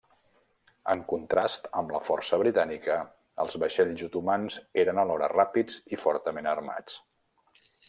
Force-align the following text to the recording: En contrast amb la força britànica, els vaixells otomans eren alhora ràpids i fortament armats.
En 0.93 1.01
contrast 1.11 1.67
amb 1.81 1.93
la 1.95 2.01
força 2.07 2.39
britànica, 2.43 2.95
els 3.45 3.59
vaixells 3.65 4.03
otomans 4.09 4.57
eren 4.85 5.03
alhora 5.05 5.31
ràpids 5.37 5.79
i 5.95 6.01
fortament 6.07 6.51
armats. 6.57 6.99